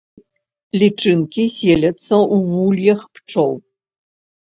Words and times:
Лічынкі 0.83 1.43
селяцца 1.59 2.05
ў 2.07 2.43
вуллях 2.57 2.99
пчол. 3.15 3.53